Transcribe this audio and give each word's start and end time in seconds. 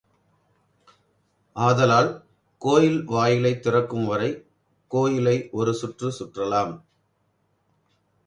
ஆதலால் 1.55 2.09
கோயில் 2.61 3.03
வாயிலைத் 3.03 3.61
திறக்கும் 3.61 4.05
வரை 4.05 4.45
கோயிலை 4.87 5.49
ஒரு 5.51 5.73
சுற்று 5.73 6.09
சுற்றலாம். 6.19 6.73